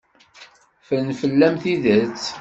[0.87, 2.21] Ffren fell-am tidet.